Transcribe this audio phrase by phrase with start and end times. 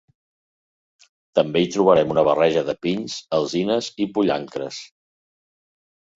[1.39, 4.83] També hi trobarem una barreja de pins, alzines i pollancres.